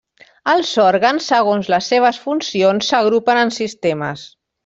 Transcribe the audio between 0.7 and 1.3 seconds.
òrgans,